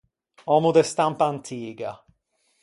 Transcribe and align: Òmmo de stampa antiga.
Òmmo 0.55 0.71
de 0.77 0.83
stampa 0.91 1.25
antiga. 1.33 1.91